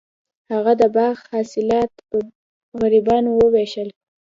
[0.51, 2.15] هغه د باغ حاصلات په
[2.81, 3.89] غریبانو وویشل.